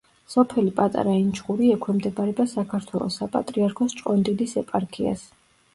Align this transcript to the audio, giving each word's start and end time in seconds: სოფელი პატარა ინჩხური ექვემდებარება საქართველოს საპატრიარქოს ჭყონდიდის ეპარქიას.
სოფელი 0.35 0.71
პატარა 0.79 1.13
ინჩხური 1.17 1.69
ექვემდებარება 1.75 2.49
საქართველოს 2.55 3.19
საპატრიარქოს 3.23 3.99
ჭყონდიდის 4.03 4.63
ეპარქიას. 4.65 5.31